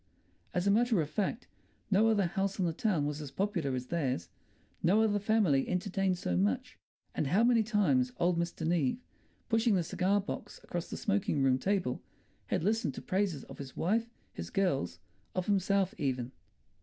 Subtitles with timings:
[0.55, 1.45] As a matter of fact,
[1.91, 4.29] no other house in the town was as popular as theirs;
[4.81, 6.79] no other family entertained so much.
[7.13, 8.65] And how many times old Mr.
[8.65, 8.97] Neave,
[9.47, 12.01] pushing the cigar box across the smoking room table,
[12.47, 14.97] had listened to praises of his wife, his girls,
[15.35, 16.31] of himself even.